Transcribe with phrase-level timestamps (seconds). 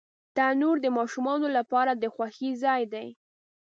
[0.35, 3.07] تنور د ماشومانو لپاره د خوښۍ ځای دی